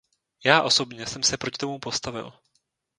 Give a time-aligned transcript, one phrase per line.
[0.45, 2.33] Já osobně jsem se proti tomu postavil.